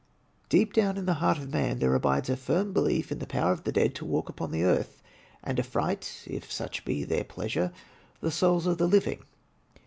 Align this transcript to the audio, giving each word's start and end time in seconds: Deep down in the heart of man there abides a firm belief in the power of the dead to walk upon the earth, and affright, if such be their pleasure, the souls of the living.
Deep 0.49 0.73
down 0.73 0.97
in 0.97 1.05
the 1.05 1.13
heart 1.21 1.37
of 1.37 1.53
man 1.53 1.77
there 1.77 1.93
abides 1.93 2.27
a 2.27 2.35
firm 2.35 2.73
belief 2.73 3.11
in 3.11 3.19
the 3.19 3.27
power 3.27 3.51
of 3.51 3.65
the 3.65 3.71
dead 3.71 3.93
to 3.93 4.03
walk 4.03 4.29
upon 4.29 4.49
the 4.49 4.63
earth, 4.63 4.99
and 5.43 5.59
affright, 5.59 6.23
if 6.25 6.51
such 6.51 6.83
be 6.83 7.03
their 7.03 7.23
pleasure, 7.23 7.71
the 8.19 8.31
souls 8.31 8.65
of 8.65 8.79
the 8.79 8.87
living. 8.87 9.19